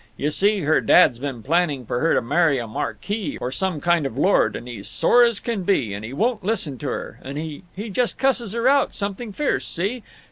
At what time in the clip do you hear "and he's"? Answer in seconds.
4.55-4.87